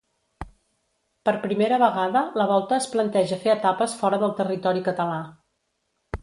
[1.27, 5.21] Per primera vegada la Volta es planteja fer etapes fora del territori català.